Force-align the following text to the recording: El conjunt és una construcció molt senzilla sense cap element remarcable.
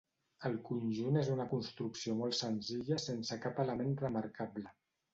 El 0.47 0.53
conjunt 0.69 1.19
és 1.25 1.29
una 1.35 1.45
construcció 1.53 2.17
molt 2.23 2.39
senzilla 2.41 3.01
sense 3.07 3.41
cap 3.47 3.65
element 3.69 3.97
remarcable. 4.09 4.79